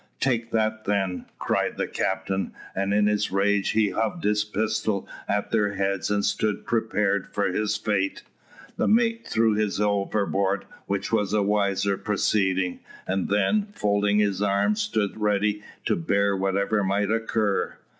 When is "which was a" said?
10.87-11.43